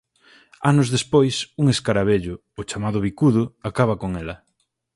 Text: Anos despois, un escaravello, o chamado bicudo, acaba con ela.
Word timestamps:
Anos 0.71 0.87
despois, 0.95 1.35
un 1.61 1.65
escaravello, 1.75 2.35
o 2.59 2.61
chamado 2.69 3.01
bicudo, 3.07 3.43
acaba 3.69 3.95
con 4.01 4.11
ela. 4.21 4.35